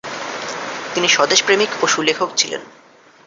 [0.93, 2.61] তিনি স্বদেশপ্রেমিক ও সুলেখক ছিলেন।